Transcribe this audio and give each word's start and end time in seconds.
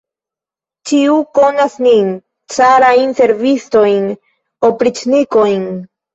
Ĉiu 0.91 1.17
konas 1.39 1.75
nin, 1.87 2.07
carajn 2.55 3.15
servistojn, 3.21 4.09
opriĉnikojn! 4.73 5.71